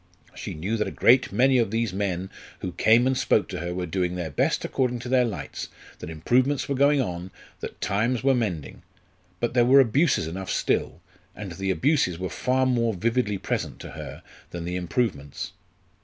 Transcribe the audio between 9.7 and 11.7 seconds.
abuses enough still, and the